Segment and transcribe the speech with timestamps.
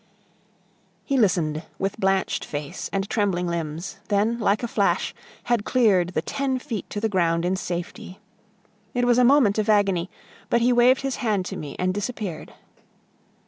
[1.05, 6.23] He listened with blanched face and trembling limbs, then, like a flash, had cleared the
[6.23, 8.17] ten feet to the ground in safety.
[8.95, 10.09] It was a moment of agony,
[10.49, 12.55] but he waved his hand to me and disappeared.